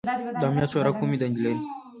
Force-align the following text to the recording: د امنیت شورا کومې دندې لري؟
د 0.41 0.43
امنیت 0.47 0.69
شورا 0.73 0.91
کومې 0.97 1.17
دندې 1.21 1.39
لري؟ 1.43 1.59